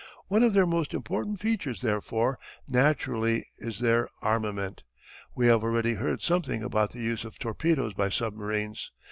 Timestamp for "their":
0.53-0.65, 3.77-4.09